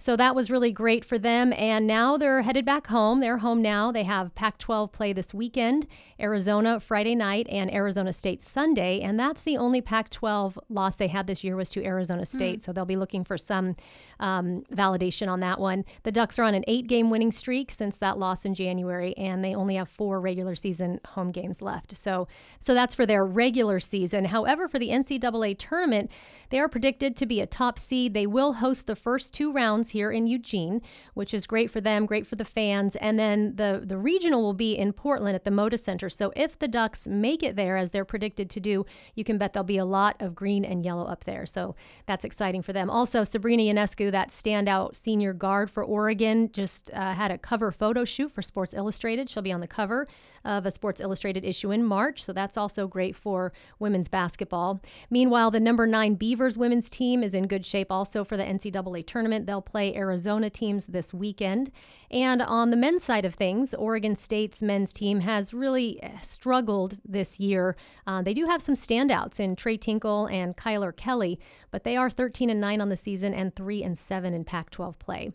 So 0.00 0.16
that 0.16 0.34
was 0.34 0.50
really 0.50 0.72
great 0.72 1.04
for 1.04 1.18
them. 1.18 1.52
And 1.52 1.86
now 1.86 2.16
they're 2.16 2.40
headed 2.40 2.64
back 2.64 2.86
home. 2.86 3.20
They're 3.20 3.36
home 3.36 3.60
now. 3.60 3.92
They 3.92 4.04
have 4.04 4.34
Pac 4.34 4.56
12 4.56 4.92
play 4.92 5.12
this 5.12 5.34
weekend, 5.34 5.86
Arizona 6.18 6.80
Friday 6.80 7.14
night, 7.14 7.46
and 7.50 7.70
Arizona 7.70 8.14
State 8.14 8.40
Sunday. 8.40 9.02
And 9.02 9.20
that's 9.20 9.42
the 9.42 9.58
only 9.58 9.82
Pac 9.82 10.08
12 10.08 10.58
loss 10.70 10.96
they 10.96 11.06
had 11.06 11.26
this 11.26 11.44
year 11.44 11.54
was 11.54 11.68
to 11.70 11.84
Arizona 11.84 12.24
State. 12.24 12.60
Mm. 12.60 12.62
So 12.62 12.72
they'll 12.72 12.86
be 12.86 12.96
looking 12.96 13.24
for 13.24 13.36
some 13.36 13.76
um, 14.20 14.62
validation 14.72 15.28
on 15.28 15.40
that 15.40 15.60
one. 15.60 15.84
The 16.04 16.12
Ducks 16.12 16.38
are 16.38 16.44
on 16.44 16.54
an 16.54 16.64
eight 16.66 16.86
game 16.86 17.10
winning 17.10 17.30
streak 17.30 17.70
since 17.70 17.98
that 17.98 18.18
loss 18.18 18.46
in 18.46 18.54
January, 18.54 19.14
and 19.18 19.44
they 19.44 19.54
only 19.54 19.74
have 19.74 19.90
four 19.90 20.18
regular 20.18 20.54
season 20.54 20.98
home 21.04 21.30
games 21.30 21.60
left. 21.60 21.94
So, 21.94 22.26
so 22.58 22.72
that's 22.72 22.94
for 22.94 23.04
their 23.04 23.26
regular 23.26 23.78
season. 23.78 24.24
However, 24.24 24.66
for 24.66 24.78
the 24.78 24.88
NCAA 24.88 25.58
tournament, 25.58 26.10
they 26.48 26.58
are 26.58 26.68
predicted 26.68 27.16
to 27.16 27.26
be 27.26 27.42
a 27.42 27.46
top 27.46 27.78
seed. 27.78 28.14
They 28.14 28.26
will 28.26 28.54
host 28.54 28.86
the 28.86 28.96
first 28.96 29.34
two 29.34 29.52
rounds 29.52 29.89
here 29.90 30.10
in 30.10 30.26
Eugene, 30.26 30.80
which 31.14 31.34
is 31.34 31.46
great 31.46 31.70
for 31.70 31.80
them, 31.80 32.06
great 32.06 32.26
for 32.26 32.36
the 32.36 32.44
fans. 32.44 32.96
And 32.96 33.18
then 33.18 33.56
the, 33.56 33.82
the 33.84 33.98
regional 33.98 34.42
will 34.42 34.54
be 34.54 34.76
in 34.76 34.92
Portland 34.92 35.34
at 35.34 35.44
the 35.44 35.50
Moda 35.50 35.78
Center. 35.78 36.08
So 36.08 36.32
if 36.34 36.58
the 36.58 36.68
Ducks 36.68 37.06
make 37.06 37.42
it 37.42 37.56
there, 37.56 37.76
as 37.76 37.90
they're 37.90 38.04
predicted 38.04 38.50
to 38.50 38.60
do, 38.60 38.86
you 39.14 39.24
can 39.24 39.38
bet 39.38 39.52
there'll 39.52 39.64
be 39.64 39.78
a 39.78 39.84
lot 39.84 40.16
of 40.20 40.34
green 40.34 40.64
and 40.64 40.84
yellow 40.84 41.04
up 41.04 41.24
there. 41.24 41.46
So 41.46 41.74
that's 42.06 42.24
exciting 42.24 42.62
for 42.62 42.72
them. 42.72 42.88
Also, 42.88 43.24
Sabrina 43.24 43.62
Ionescu, 43.62 44.10
that 44.10 44.30
standout 44.30 44.94
senior 44.94 45.32
guard 45.32 45.70
for 45.70 45.84
Oregon, 45.84 46.50
just 46.52 46.90
uh, 46.92 47.14
had 47.14 47.30
a 47.30 47.38
cover 47.38 47.70
photo 47.70 48.04
shoot 48.04 48.30
for 48.30 48.42
Sports 48.42 48.74
Illustrated. 48.74 49.28
She'll 49.28 49.42
be 49.42 49.52
on 49.52 49.60
the 49.60 49.68
cover 49.68 50.06
of 50.44 50.66
a 50.66 50.70
Sports 50.70 51.00
Illustrated 51.00 51.44
issue 51.44 51.70
in 51.70 51.84
March. 51.84 52.24
So 52.24 52.32
that's 52.32 52.56
also 52.56 52.86
great 52.86 53.14
for 53.14 53.52
women's 53.78 54.08
basketball. 54.08 54.80
Meanwhile, 55.10 55.50
the 55.50 55.60
number 55.60 55.86
nine 55.86 56.14
Beavers 56.14 56.56
women's 56.56 56.88
team 56.88 57.22
is 57.22 57.34
in 57.34 57.46
good 57.46 57.66
shape 57.66 57.90
also 57.90 58.24
for 58.24 58.36
the 58.36 58.44
NCAA 58.44 59.06
tournament. 59.06 59.46
They'll 59.46 59.62
play 59.62 59.94
Arizona 59.94 60.50
teams 60.50 60.86
this 60.86 61.12
weekend. 61.12 61.70
And 62.10 62.42
on 62.42 62.70
the 62.70 62.76
men's 62.76 63.04
side 63.04 63.24
of 63.24 63.34
things, 63.34 63.74
Oregon 63.74 64.16
State's 64.16 64.62
men's 64.62 64.92
team 64.92 65.20
has 65.20 65.54
really 65.54 66.02
eh, 66.02 66.18
struggled 66.22 66.98
this 67.04 67.38
year. 67.38 67.76
Uh, 68.06 68.22
they 68.22 68.34
do 68.34 68.46
have 68.46 68.62
some 68.62 68.74
standouts 68.74 69.38
in 69.38 69.54
Tres 69.54 69.78
Tinkle 69.80 70.26
and 70.26 70.56
Kylor 70.56 70.96
Kelley, 70.96 71.38
but 71.70 71.84
they 71.84 71.96
are 71.96 72.10
13 72.10 72.50
and 72.50 72.60
9 72.60 72.80
on 72.80 72.88
the 72.88 72.96
season 72.96 73.32
and 73.32 73.54
3 73.54 73.82
and 73.82 73.96
7 73.96 74.34
in 74.34 74.44
Pac 74.44 74.70
12 74.70 74.98
play. 74.98 75.32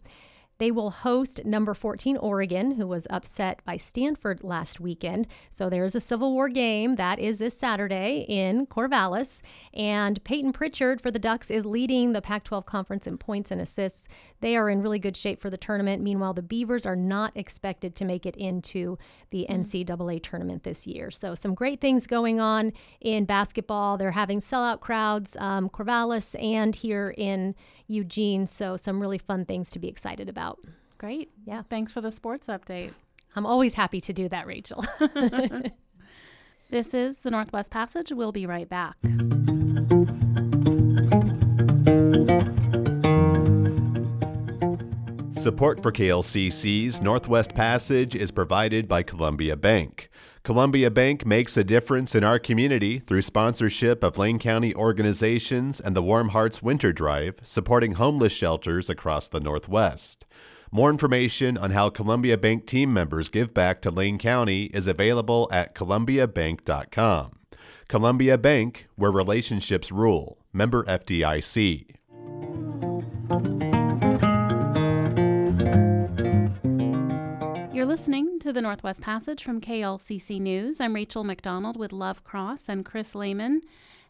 They 0.57 0.71
will 0.71 0.89
host 0.89 1.43
number 1.43 1.73
14 1.73 2.17
Oregon, 2.17 2.71
who 2.71 2.87
was 2.87 3.07
upset 3.09 3.59
by 3.65 3.77
Stanford 3.77 4.43
last 4.43 4.79
weekend. 4.79 5.27
So 5.49 5.69
there's 5.69 5.95
a 5.95 5.99
Civil 5.99 6.33
War 6.33 6.47
game 6.49 6.95
that 6.95 7.19
is 7.19 7.37
this 7.37 7.57
Saturday 7.57 8.25
in 8.27 8.65
Corvallis. 8.67 9.41
And 9.73 10.23
Payton 10.23 10.53
Pritchard 10.53 11.01
for 11.01 11.11
the 11.11 11.19
Ducks 11.19 11.51
is 11.51 11.65
leading 11.65 12.13
the 12.13 12.21
Pac 12.21 12.45
12 12.45 12.65
conference 12.65 13.05
in 13.05 13.17
points 13.17 13.51
and 13.51 13.59
assists. 13.59 14.07
They 14.45 14.55
are 14.55 14.69
in 14.69 14.81
really 14.81 14.99
good 14.99 15.17
shape 15.17 15.41
for 15.41 15.49
the 15.49 15.57
tournament. 15.57 16.03
Meanwhile, 16.03 16.35
the 16.35 16.41
Beavers 16.41 16.85
are 16.85 16.95
not 16.95 17.31
expected 17.35 17.95
to 17.95 18.05
make 18.05 18.25
it 18.25 18.35
into 18.35 18.97
the 19.31 19.47
mm. 19.49 19.59
NCAA 19.59 20.21
tournament 20.21 20.63
this 20.63 20.85
year. 20.85 21.09
So 21.09 21.35
some 21.35 21.53
great 21.53 21.81
things 21.81 22.05
going 22.05 22.39
on 22.39 22.71
in 23.01 23.25
basketball. 23.25 23.97
They're 23.97 24.11
having 24.11 24.39
sellout 24.39 24.79
crowds, 24.79 25.35
um, 25.39 25.69
Corvallis 25.69 26.41
and 26.41 26.75
here 26.75 27.13
in 27.17 27.55
Eugene. 27.87 28.45
So 28.45 28.77
some 28.77 29.01
really 29.01 29.17
fun 29.17 29.45
things 29.45 29.71
to 29.71 29.79
be 29.79 29.87
excited 29.87 30.29
about 30.29 30.35
about. 30.35 30.59
Great. 30.97 31.31
Yeah. 31.45 31.63
Thanks 31.69 31.91
for 31.91 32.01
the 32.01 32.11
sports 32.11 32.47
update. 32.47 32.91
I'm 33.35 33.45
always 33.45 33.73
happy 33.73 34.01
to 34.01 34.13
do 34.13 34.29
that, 34.29 34.47
Rachel. 34.47 34.85
this 36.69 36.93
is 36.93 37.19
the 37.19 37.31
Northwest 37.31 37.71
Passage. 37.71 38.11
We'll 38.11 38.31
be 38.31 38.45
right 38.45 38.67
back. 38.67 38.95
Support 45.45 45.83
for 45.83 45.91
KLCC's 45.91 47.03
Northwest 47.03 47.53
Passage 47.53 48.15
is 48.15 48.31
provided 48.31 48.87
by 48.87 49.03
Columbia 49.03 49.55
Bank. 49.55 50.09
Columbia 50.41 50.89
Bank 50.89 51.23
makes 51.23 51.55
a 51.55 51.63
difference 51.63 52.15
in 52.15 52.23
our 52.23 52.39
community 52.39 52.97
through 52.97 53.21
sponsorship 53.21 54.03
of 54.03 54.17
Lane 54.17 54.39
County 54.39 54.73
organizations 54.73 55.79
and 55.79 55.95
the 55.95 56.01
Warm 56.01 56.29
Hearts 56.29 56.63
Winter 56.63 56.91
Drive, 56.91 57.37
supporting 57.43 57.91
homeless 57.91 58.33
shelters 58.33 58.89
across 58.89 59.27
the 59.27 59.39
Northwest. 59.39 60.25
More 60.71 60.89
information 60.89 61.59
on 61.59 61.69
how 61.69 61.91
Columbia 61.91 62.39
Bank 62.39 62.65
team 62.65 62.91
members 62.91 63.29
give 63.29 63.53
back 63.53 63.83
to 63.83 63.91
Lane 63.91 64.17
County 64.17 64.71
is 64.73 64.87
available 64.87 65.47
at 65.51 65.75
columbiabank.com. 65.75 67.33
Columbia 67.87 68.39
Bank, 68.39 68.87
where 68.95 69.11
relationships 69.11 69.91
rule. 69.91 70.39
Member 70.51 70.83
FDIC. 70.85 71.85
You're 77.85 77.95
listening 77.95 78.39
to 78.39 78.51
the 78.51 78.63
Northwest 78.63 79.01
Passage 79.01 79.43
from 79.43 79.61
KLCC 79.61 80.41
News. 80.41 80.81
I'm 80.81 80.95
Rachel 80.95 81.23
McDonald 81.23 81.77
with 81.77 81.93
Love 81.93 82.23
Cross 82.23 82.63
and 82.67 82.83
Chris 82.83 83.13
Lehman. 83.13 83.61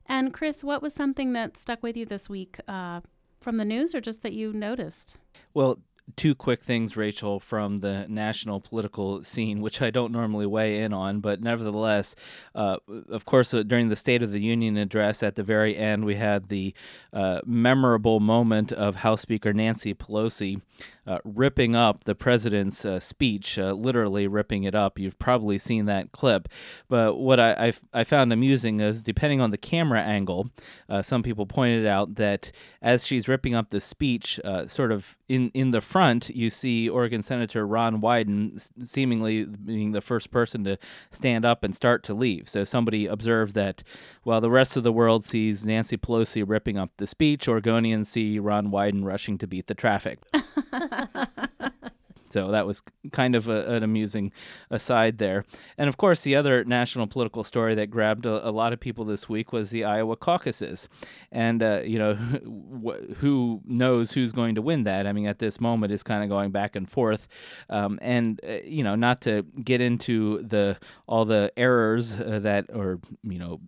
And 0.05 0.33
Chris, 0.33 0.63
what 0.63 0.81
was 0.81 0.93
something 0.93 1.33
that 1.33 1.57
stuck 1.57 1.83
with 1.83 1.97
you 1.97 2.05
this 2.05 2.29
week 2.29 2.57
uh, 2.69 3.01
from 3.41 3.57
the 3.57 3.65
news 3.65 3.93
or 3.93 3.99
just 3.99 4.21
that 4.21 4.31
you 4.31 4.53
noticed? 4.53 5.17
Well, 5.53 5.79
two 6.15 6.35
quick 6.35 6.61
things, 6.61 6.95
Rachel, 6.95 7.39
from 7.41 7.81
the 7.81 8.05
national 8.07 8.61
political 8.61 9.23
scene, 9.23 9.59
which 9.59 9.81
I 9.81 9.89
don't 9.89 10.13
normally 10.13 10.45
weigh 10.45 10.81
in 10.81 10.93
on, 10.93 11.19
but 11.19 11.41
nevertheless, 11.41 12.15
uh, 12.53 12.77
of 13.09 13.25
course, 13.25 13.53
uh, 13.53 13.63
during 13.63 13.89
the 13.89 13.97
State 13.97 14.23
of 14.23 14.31
the 14.31 14.41
Union 14.41 14.77
address 14.77 15.21
at 15.21 15.35
the 15.35 15.43
very 15.43 15.75
end, 15.75 16.05
we 16.05 16.15
had 16.15 16.47
the 16.47 16.73
uh, 17.11 17.41
memorable 17.45 18.21
moment 18.21 18.71
of 18.71 18.97
House 18.97 19.21
Speaker 19.21 19.51
Nancy 19.51 19.93
Pelosi 19.93 20.61
uh, 21.07 21.19
ripping 21.23 21.75
up 21.75 22.03
the 22.05 22.15
president's 22.15 22.85
uh, 22.85 22.99
speech, 22.99 23.59
uh, 23.59 23.73
literally 23.73 24.27
ripping 24.27 24.63
it 24.63 24.75
up. 24.75 24.97
You've 24.97 25.19
probably 25.19 25.57
seen 25.57 25.85
that 25.85 26.11
clip. 26.11 26.49
But 26.87 27.17
what 27.17 27.39
I, 27.39 27.67
I, 27.67 27.73
I 27.93 28.03
found 28.03 28.33
amusing 28.33 28.79
is 28.79 29.03
depending 29.03 29.41
on 29.41 29.51
the 29.51 29.57
camera 29.57 30.01
angle, 30.01 30.49
uh, 30.89 31.01
some 31.01 31.23
people 31.23 31.45
pointed 31.45 31.85
out 31.85 32.15
that 32.15 32.51
as 32.81 33.05
she's 33.05 33.27
ripping 33.27 33.55
up 33.55 33.69
the 33.69 33.79
speech, 33.79 34.39
uh, 34.43 34.67
sort 34.67 34.91
of 34.91 35.17
in, 35.27 35.51
in 35.53 35.71
the 35.71 35.81
front, 35.81 36.29
you 36.29 36.49
see 36.49 36.89
Oregon 36.89 37.21
Senator 37.21 37.65
Ron 37.65 38.01
Wyden 38.01 38.69
seemingly 38.83 39.45
being 39.45 39.91
the 39.91 40.01
first 40.01 40.31
person 40.31 40.63
to 40.63 40.77
stand 41.11 41.45
up 41.45 41.63
and 41.63 41.75
start 41.75 42.03
to 42.03 42.13
leave. 42.13 42.47
So 42.49 42.63
somebody 42.63 43.05
observed 43.05 43.55
that 43.55 43.83
while 44.23 44.41
the 44.41 44.49
rest 44.49 44.77
of 44.77 44.83
the 44.83 44.91
world 44.91 45.25
sees 45.25 45.65
Nancy 45.65 45.97
Pelosi 45.97 46.43
ripping 46.45 46.77
up 46.77 46.91
the 46.97 47.07
speech, 47.07 47.47
Oregonians 47.47 48.07
see 48.07 48.39
Ron 48.39 48.71
Wyden 48.71 49.03
rushing 49.03 49.37
to 49.39 49.47
beat 49.47 49.67
the 49.67 49.75
traffic. 49.75 50.19
so 52.29 52.51
that 52.51 52.65
was 52.65 52.81
kind 53.11 53.35
of 53.35 53.47
a, 53.47 53.65
an 53.75 53.83
amusing 53.83 54.31
aside 54.69 55.17
there. 55.17 55.45
And 55.77 55.87
of 55.87 55.97
course, 55.97 56.21
the 56.21 56.35
other 56.35 56.63
national 56.65 57.07
political 57.07 57.43
story 57.43 57.75
that 57.75 57.87
grabbed 57.87 58.25
a, 58.25 58.47
a 58.47 58.51
lot 58.51 58.73
of 58.73 58.79
people 58.79 59.05
this 59.05 59.29
week 59.29 59.53
was 59.53 59.69
the 59.69 59.85
Iowa 59.85 60.15
caucuses. 60.15 60.89
And, 61.31 61.61
uh, 61.61 61.81
you 61.85 61.99
know, 61.99 62.13
who 63.17 63.61
knows 63.65 64.11
who's 64.11 64.31
going 64.31 64.55
to 64.55 64.61
win 64.61 64.83
that? 64.83 65.07
I 65.07 65.13
mean, 65.13 65.27
at 65.27 65.39
this 65.39 65.61
moment, 65.61 65.93
it's 65.93 66.03
kind 66.03 66.23
of 66.23 66.29
going 66.29 66.51
back 66.51 66.75
and 66.75 66.89
forth. 66.89 67.27
Um, 67.69 67.99
and, 68.01 68.39
uh, 68.47 68.57
you 68.65 68.83
know, 68.83 68.95
not 68.95 69.21
to 69.21 69.43
get 69.63 69.81
into 69.81 70.41
the 70.43 70.77
all 71.07 71.25
the 71.25 71.51
errors 71.57 72.19
uh, 72.19 72.39
that, 72.39 72.65
or, 72.73 72.99
you 73.23 73.39
know, 73.39 73.61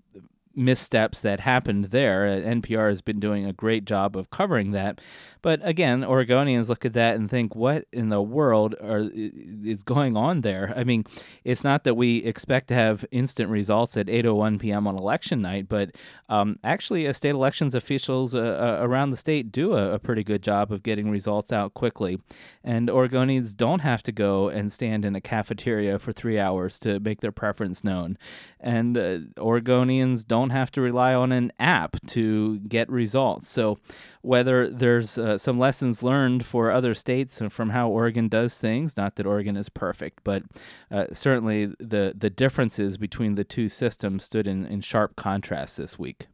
missteps 0.58 1.22
that 1.22 1.40
happened 1.40 1.86
there. 1.86 2.26
NPR 2.42 2.90
has 2.90 3.02
been 3.02 3.20
doing 3.20 3.46
a 3.46 3.54
great 3.54 3.86
job 3.86 4.18
of 4.18 4.30
covering 4.30 4.72
that. 4.72 5.00
But 5.42 5.62
again, 5.64 6.02
Oregonians 6.02 6.68
look 6.68 6.84
at 6.84 6.94
that 6.94 7.16
and 7.16 7.30
think, 7.30 7.56
what 7.56 7.86
in 7.94 8.10
the 8.10 8.22
world 8.22 8.76
are, 8.82 9.04
is 9.14 9.84
going 9.84 10.18
on 10.18 10.42
there? 10.42 10.74
I 10.76 10.84
mean, 10.84 11.06
it's 11.44 11.64
not 11.64 11.84
that 11.86 11.96
we 11.96 12.18
expect 12.18 12.68
to 12.68 12.74
have 12.74 13.06
instant 13.12 13.50
results 13.50 13.96
at 13.96 14.08
8.01 14.08 14.60
p.m. 14.60 14.88
on 14.88 14.98
election 14.98 15.42
night, 15.42 15.70
but 15.70 15.92
um, 16.30 16.60
actually, 16.64 17.08
uh, 17.08 17.14
state 17.14 17.30
elections 17.30 17.76
officials 17.76 18.36
uh, 18.36 18.40
uh, 18.40 18.86
around 18.86 19.12
the 19.12 19.18
state 19.18 19.52
do 19.52 19.74
a, 19.74 19.94
a, 19.94 20.00
pretty 20.00 20.24
good 20.24 20.44
job 20.44 20.72
of 20.72 20.84
getting 20.84 21.10
results 21.10 21.54
out 21.54 21.74
quickly. 21.74 22.20
And 22.64 22.90
Oregonians 22.90 23.56
don't 23.56 23.80
have 23.80 24.04
to 24.04 24.12
go 24.12 24.50
and 24.50 24.72
stand 24.72 25.06
in 25.06 25.16
a 25.16 25.22
cafeteria 25.22 26.00
for 26.00 26.12
three 26.12 26.40
hours 26.40 26.80
to 26.80 27.00
make 27.00 27.22
their 27.22 27.32
preference 27.32 27.84
known. 27.84 28.18
And 28.60 28.98
uh, 28.98 29.20
Oregonians 29.38 30.28
don't 30.28 30.47
have 30.52 30.72
to 30.72 30.82
rely 30.82 31.14
on 31.14 31.32
an 31.32 31.52
app 31.60 31.98
to 32.08 32.60
get 32.60 32.90
results. 32.90 33.48
So 33.48 33.78
whether 34.22 34.70
there's 34.70 35.18
uh, 35.18 35.38
some 35.38 35.58
lessons 35.58 36.04
learned 36.04 36.46
for 36.46 36.72
other 36.72 36.94
states 36.94 37.42
from 37.50 37.70
how 37.70 37.90
Oregon 37.90 38.28
does 38.28 38.58
things. 38.58 38.98
Not 38.98 39.16
that 39.16 39.26
Oregon 39.26 39.56
is 39.56 39.70
perfect, 39.70 40.24
but 40.24 40.44
uh, 40.92 41.06
certainly 41.14 41.68
the 41.80 42.14
the 42.16 42.30
differences 42.30 42.98
between 42.98 43.36
the 43.36 43.44
two 43.44 43.70
systems 43.70 44.26
stood 44.26 44.48
in, 44.48 44.66
in 44.66 44.82
sharp 44.82 45.16
contrast 45.16 45.78
this 45.78 45.98
week. 45.98 46.28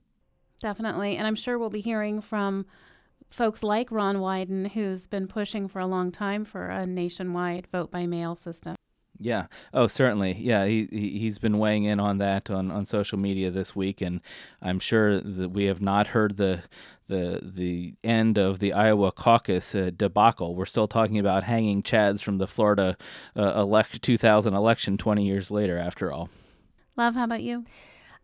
Definitely, 0.60 1.17
and 1.17 1.27
I'm 1.27 1.36
sure 1.36 1.60
we'll 1.60 1.70
be 1.70 1.82
hearing 1.82 2.22
from 2.22 2.65
folks 3.29 3.63
like 3.63 3.91
Ron 3.91 4.17
Wyden, 4.17 4.72
who's 4.72 5.08
been 5.08 5.27
pushing 5.27 5.67
for 5.67 5.79
a 5.79 5.88
long 5.88 6.12
time 6.12 6.46
for 6.46 6.70
a 6.70 6.86
nationwide 6.86 7.67
vote 7.72 7.91
by 7.91 8.05
mail 8.05 8.36
system. 8.36 8.75
Yeah. 9.20 9.46
Oh, 9.74 9.88
certainly. 9.88 10.34
Yeah, 10.34 10.65
he, 10.65 10.88
he 10.91 11.20
he's 11.20 11.38
been 11.38 11.60
weighing 11.60 11.84
in 11.84 12.00
on 12.00 12.17
that 12.17 12.50
on, 12.50 12.72
on 12.72 12.86
social 12.86 13.17
media 13.17 13.51
this 13.51 13.75
week, 13.75 14.01
and 14.01 14.22
I'm 14.62 14.79
sure 14.79 15.20
that 15.22 15.50
we 15.50 15.65
have 15.65 15.82
not 15.82 16.08
heard 16.08 16.38
the 16.38 16.63
the 17.08 17.39
the 17.43 17.93
end 18.03 18.38
of 18.38 18.60
the 18.60 18.74
Iowa 18.74 19.12
caucus 19.12 19.75
uh, 19.75 19.91
debacle. 19.96 20.55
We're 20.55 20.65
still 20.65 20.88
talking 20.88 21.20
about 21.20 21.43
hanging 21.43 21.84
Chads 21.84 22.22
from 22.22 22.38
the 22.38 22.48
Florida 22.48 22.98
uh, 23.38 23.53
elect 23.62 24.01
2000 24.01 24.53
election 24.53 24.98
20 24.98 25.25
years 25.25 25.51
later. 25.51 25.77
After 25.77 26.12
all. 26.12 26.29
Love, 26.96 27.15
how 27.15 27.24
about 27.24 27.43
you? 27.43 27.65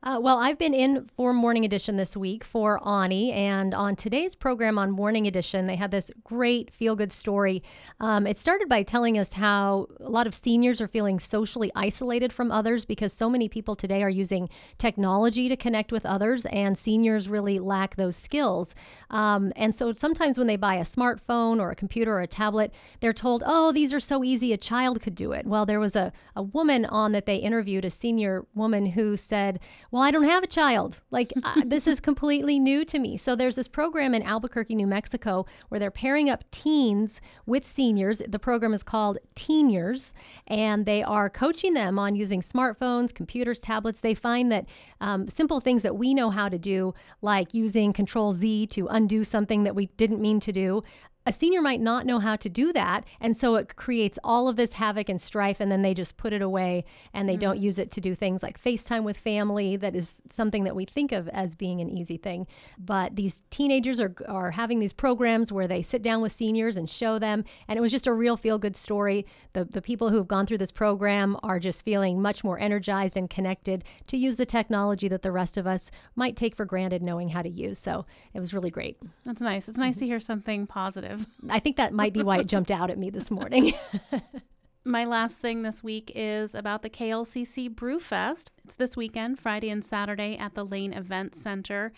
Uh, 0.02 0.18
well, 0.18 0.40
I've 0.40 0.58
been 0.58 0.74
in 0.74 1.10
for 1.18 1.34
Morning 1.34 1.66
Edition 1.66 1.98
this 1.98 2.16
week 2.16 2.46
for 2.46 2.80
Ani, 2.88 3.34
and 3.34 3.74
on 3.74 3.98
today's 3.98 4.34
program 4.34 4.78
on 4.78 4.92
Morning 4.92 5.28
Edition, 5.28 5.68
they 5.68 5.76
had 5.76 5.92
this 5.92 6.10
great 6.24 6.72
feel 6.72 6.96
good 6.96 7.12
story. 7.12 7.62
Um, 8.00 8.26
it 8.26 8.38
started 8.38 8.70
by 8.70 8.84
telling 8.84 9.18
us 9.18 9.34
how 9.34 9.88
a 10.00 10.10
lot 10.10 10.26
of 10.26 10.34
seniors 10.34 10.80
are 10.80 10.88
feeling 10.88 11.20
socially 11.20 11.70
isolated 11.76 12.32
from 12.32 12.50
others 12.50 12.86
because 12.86 13.12
so 13.12 13.30
many 13.30 13.50
people 13.50 13.76
today 13.76 14.02
are 14.02 14.10
using 14.10 14.48
technology 14.78 15.50
to 15.50 15.58
connect 15.58 15.92
with 15.92 16.06
others, 16.06 16.46
and 16.46 16.78
seniors 16.78 17.28
really 17.28 17.60
lack 17.60 17.98
those 17.98 18.16
skills. 18.16 18.76
Um, 19.10 19.52
and 19.58 19.76
so 19.76 19.92
sometimes 19.92 20.38
when 20.38 20.48
they 20.48 20.56
buy 20.56 20.76
a 20.76 20.84
smartphone 20.84 21.60
or 21.60 21.72
a 21.72 21.76
computer 21.76 22.14
or 22.14 22.22
a 22.22 22.28
tablet, 22.28 22.74
they're 23.02 23.12
told, 23.12 23.44
oh, 23.46 23.74
these 23.74 23.92
are 23.92 24.00
so 24.00 24.24
easy, 24.24 24.54
a 24.54 24.58
child 24.58 25.02
could 25.02 25.16
do 25.16 25.34
it. 25.34 25.46
Well, 25.46 25.66
there 25.66 25.82
was 25.82 25.98
a, 25.98 26.14
a 26.38 26.42
woman 26.42 26.86
on 26.86 27.12
that 27.12 27.26
they 27.26 27.36
interviewed, 27.36 27.84
a 27.84 27.90
senior 27.90 28.46
woman 28.56 28.86
who 28.86 29.18
said, 29.18 29.60
well, 29.92 30.04
I 30.04 30.12
don't 30.12 30.26
have 30.26 30.44
a 30.44 30.48
child. 30.48 31.02
Like, 31.12 31.34
uh, 31.44 31.62
this 31.66 31.88
is 31.88 32.00
completely 32.00 32.60
new 32.60 32.86
to 32.86 33.00
me. 33.00 33.18
So, 33.18 33.36
there's 33.36 33.56
this 33.56 33.68
program 33.68 34.14
in 34.14 34.24
Albuquerque, 34.24 34.76
New 34.76 34.88
Mexico, 34.88 35.46
where 35.70 35.80
they're 35.80 35.92
pairing 35.92 36.30
up 36.30 36.44
teens 36.52 37.22
with 37.46 37.66
seniors. 37.66 38.22
The 38.28 38.40
program 38.40 38.74
is 38.74 38.84
called 38.84 39.18
Teeniors, 39.36 40.14
and 40.48 40.86
they 40.86 41.04
are 41.04 41.30
coaching 41.30 41.74
them 41.74 41.98
on 41.98 42.16
using 42.16 42.42
smartphones, 42.42 43.14
computers, 43.14 43.60
tablets. 43.60 44.02
They 44.02 44.14
find 44.14 44.52
that 44.52 44.66
um, 45.02 45.28
simple 45.28 45.60
things 45.60 45.82
that 45.84 45.96
we 45.96 46.14
know 46.14 46.30
how 46.30 46.50
to 46.50 46.60
do, 46.60 46.94
like 47.22 47.54
using 47.54 47.94
Control 47.94 48.34
Z 48.34 48.68
to 48.68 48.88
undo 48.88 49.24
something 49.24 49.64
that 49.64 49.76
we 49.76 49.88
didn't 49.98 50.22
mean 50.22 50.40
to 50.42 50.52
do, 50.52 50.84
a 51.26 51.32
senior 51.32 51.62
might 51.62 51.82
not 51.82 52.06
know 52.06 52.20
how 52.20 52.36
to 52.38 52.50
do 52.50 52.74
that. 52.74 53.06
And 53.20 53.36
so 53.36 53.56
it 53.56 53.76
creates 53.76 54.18
all 54.24 54.48
of 54.48 54.56
this 54.56 54.74
havoc 54.74 55.10
and 55.10 55.22
strife, 55.22 55.60
and 55.60 55.72
then 55.72 55.82
they 55.82 55.94
just 55.94 56.18
put 56.18 56.34
it 56.34 56.42
away 56.42 56.86
and 57.14 57.28
they 57.28 57.34
mm-hmm. 57.34 57.42
don't 57.42 57.60
use 57.60 57.78
it 57.78 57.92
to 57.92 58.02
do 58.02 58.16
things 58.16 58.42
like 58.42 58.62
FaceTime 58.62 59.04
with 59.04 59.18
family. 59.18 59.76
That 59.76 59.96
is 59.96 60.22
something 60.30 60.64
that 60.64 60.76
we 60.76 60.86
think 60.86 61.12
of 61.12 61.28
as 61.30 61.56
being 61.56 61.82
an 61.82 61.90
easy 61.90 62.18
thing. 62.18 62.48
But 62.78 63.16
these 63.16 63.44
teenagers 63.52 64.00
are, 64.00 64.14
are 64.28 64.52
having 64.52 64.80
these 64.80 64.94
programs 64.94 65.52
where 65.52 65.68
they 65.68 65.82
sit 65.82 66.02
down 66.02 66.22
with 66.22 66.32
seniors 66.32 66.78
and 66.78 66.90
show 66.90 67.20
them. 67.20 67.44
And 67.68 67.78
it 67.78 67.82
was 67.82 67.92
just 67.92 68.08
a 68.08 68.14
real 68.14 68.38
feel 68.38 68.58
good 68.58 68.76
story. 68.76 69.26
The, 69.54 69.66
the 69.66 69.82
people 69.82 70.10
who 70.10 70.18
have 70.18 70.28
gone 70.28 70.46
through 70.46 70.60
this 70.60 70.72
program 70.72 71.38
are 71.44 71.60
just 71.60 71.84
feeling 71.84 72.22
much 72.22 72.44
more 72.44 72.58
energized 72.60 73.18
and 73.18 73.30
connected 73.30 73.84
to 74.08 74.18
use 74.18 74.38
the 74.38 74.46
technology 74.46 75.08
that 75.10 75.22
the 75.22 75.32
rest 75.32 75.58
of 75.58 75.68
us 75.68 75.92
might 76.16 76.36
take 76.36 76.56
for 76.56 76.66
granted 76.66 77.04
knowing 77.04 77.30
how 77.30 77.42
to 77.42 77.50
use. 77.50 77.78
So 77.78 78.06
it 78.34 78.40
was 78.40 78.54
really 78.54 78.72
great. 78.72 78.98
That's 79.26 79.42
nice. 79.42 79.68
It's 79.68 79.78
nice 79.78 79.96
mm-hmm. 79.96 80.00
to 80.00 80.06
hear 80.06 80.20
something 80.20 80.66
positive. 80.66 81.09
I 81.50 81.60
think 81.60 81.78
that 81.78 81.94
might 81.94 82.14
be 82.14 82.24
why 82.24 82.40
it 82.40 82.48
jumped 82.48 82.72
out 82.72 82.90
at 82.90 82.98
me 82.98 83.10
this 83.10 83.32
morning. 83.32 83.74
My 84.86 85.06
last 85.06 85.40
thing 85.40 85.62
this 85.62 85.84
week 85.84 86.12
is 86.16 86.56
about 86.56 86.82
the 86.82 86.90
KLCC 86.90 87.74
Brewfest. 87.74 88.48
It's 88.64 88.76
this 88.76 88.96
weekend, 88.96 89.40
Friday 89.40 89.70
and 89.70 89.84
Saturday, 89.84 90.38
at 90.38 90.56
the 90.56 90.66
Lane 90.66 90.94
Event 90.94 91.36
Center. 91.36 91.92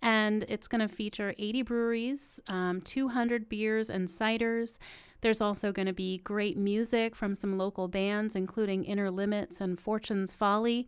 And 0.00 0.44
it's 0.48 0.68
going 0.68 0.80
to 0.80 0.88
feature 0.88 1.34
80 1.36 1.62
breweries, 1.62 2.40
um, 2.46 2.80
200 2.82 3.48
beers 3.48 3.90
and 3.90 4.08
ciders. 4.08 4.78
There's 5.20 5.40
also 5.40 5.72
going 5.72 5.86
to 5.86 5.92
be 5.92 6.18
great 6.18 6.56
music 6.56 7.16
from 7.16 7.34
some 7.34 7.58
local 7.58 7.88
bands, 7.88 8.36
including 8.36 8.84
Inner 8.84 9.10
Limits 9.10 9.60
and 9.60 9.78
Fortune's 9.78 10.32
Folly. 10.32 10.86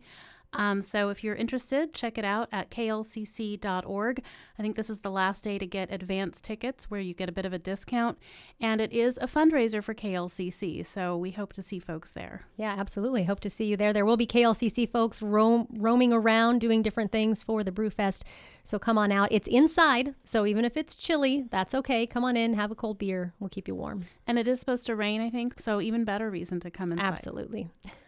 Um, 0.53 0.81
so 0.81 1.09
if 1.09 1.23
you're 1.23 1.35
interested, 1.35 1.93
check 1.93 2.17
it 2.17 2.25
out 2.25 2.49
at 2.51 2.69
klcc.org. 2.69 4.23
I 4.59 4.61
think 4.61 4.75
this 4.75 4.89
is 4.89 4.99
the 4.99 5.09
last 5.09 5.43
day 5.43 5.57
to 5.57 5.65
get 5.65 5.91
advance 5.91 6.41
tickets 6.41 6.91
where 6.91 6.99
you 6.99 7.13
get 7.13 7.29
a 7.29 7.31
bit 7.31 7.45
of 7.45 7.53
a 7.53 7.59
discount. 7.59 8.17
And 8.59 8.81
it 8.81 8.91
is 8.91 9.17
a 9.21 9.27
fundraiser 9.27 9.83
for 9.83 9.93
KLCC. 9.93 10.85
So 10.85 11.15
we 11.15 11.31
hope 11.31 11.53
to 11.53 11.61
see 11.61 11.79
folks 11.79 12.11
there. 12.11 12.41
Yeah, 12.57 12.75
absolutely. 12.77 13.23
Hope 13.23 13.39
to 13.41 13.49
see 13.49 13.65
you 13.65 13.77
there. 13.77 13.93
There 13.93 14.05
will 14.05 14.17
be 14.17 14.27
KLCC 14.27 14.89
folks 14.89 15.21
roam, 15.21 15.67
roaming 15.71 16.11
around 16.11 16.59
doing 16.59 16.81
different 16.81 17.11
things 17.11 17.41
for 17.41 17.63
the 17.63 17.71
Brewfest. 17.71 18.23
So 18.63 18.77
come 18.77 18.97
on 18.97 19.11
out. 19.11 19.29
It's 19.31 19.47
inside. 19.47 20.15
So 20.23 20.45
even 20.45 20.65
if 20.65 20.75
it's 20.75 20.95
chilly, 20.95 21.45
that's 21.49 21.73
okay. 21.73 22.05
Come 22.05 22.25
on 22.25 22.35
in, 22.35 22.53
have 22.55 22.71
a 22.71 22.75
cold 22.75 22.97
beer. 22.97 23.33
We'll 23.39 23.49
keep 23.49 23.67
you 23.67 23.75
warm. 23.75 24.05
And 24.27 24.37
it 24.37 24.47
is 24.47 24.59
supposed 24.59 24.85
to 24.87 24.95
rain, 24.95 25.21
I 25.21 25.29
think. 25.29 25.59
So 25.59 25.79
even 25.79 26.03
better 26.03 26.29
reason 26.29 26.59
to 26.59 26.71
come 26.71 26.91
inside. 26.91 27.05
Absolutely. 27.05 27.69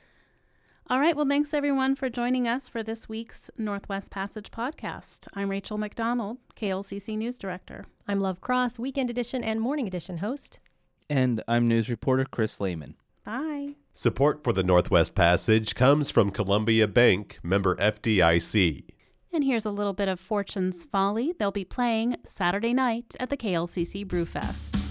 All 0.89 0.99
right. 0.99 1.15
Well, 1.15 1.27
thanks 1.27 1.53
everyone 1.53 1.95
for 1.95 2.09
joining 2.09 2.47
us 2.47 2.67
for 2.67 2.83
this 2.83 3.07
week's 3.07 3.49
Northwest 3.57 4.11
Passage 4.11 4.51
podcast. 4.51 5.27
I'm 5.33 5.49
Rachel 5.49 5.77
McDonald, 5.77 6.37
KLCC 6.55 7.17
News 7.17 7.37
Director. 7.37 7.85
I'm 8.07 8.19
Love 8.19 8.41
Cross, 8.41 8.79
Weekend 8.79 9.09
Edition 9.09 9.43
and 9.43 9.61
Morning 9.61 9.87
Edition 9.87 10.17
host. 10.17 10.59
And 11.09 11.41
I'm 11.47 11.67
news 11.67 11.89
reporter 11.89 12.25
Chris 12.29 12.59
Lehman. 12.59 12.95
Bye. 13.23 13.75
Support 13.93 14.43
for 14.43 14.51
the 14.51 14.63
Northwest 14.63 15.15
Passage 15.15 15.73
comes 15.73 16.09
from 16.09 16.31
Columbia 16.31 16.87
Bank, 16.87 17.39
member 17.43 17.75
FDIC. 17.77 18.83
And 19.31 19.43
here's 19.43 19.65
a 19.65 19.71
little 19.71 19.93
bit 19.93 20.09
of 20.09 20.19
Fortune's 20.19 20.83
Folly. 20.83 21.33
They'll 21.39 21.51
be 21.51 21.65
playing 21.65 22.17
Saturday 22.27 22.73
night 22.73 23.15
at 23.19 23.29
the 23.29 23.37
KLCC 23.37 24.05
Brewfest. 24.05 24.82